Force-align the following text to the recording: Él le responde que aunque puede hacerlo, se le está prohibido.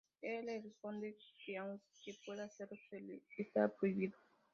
Él 0.23 0.47
le 0.47 0.59
responde 0.63 1.15
que 1.45 1.57
aunque 1.59 2.17
puede 2.25 2.41
hacerlo, 2.41 2.75
se 2.89 2.99
le 3.01 3.21
está 3.37 3.67
prohibido. 3.69 4.17